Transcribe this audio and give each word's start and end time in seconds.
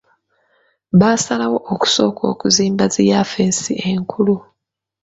Basalawo 0.99 1.57
okusooka 1.73 2.21
okuzimba 2.33 2.85
zi 2.93 3.03
yafesi 3.11 3.73
enkulu. 3.89 4.35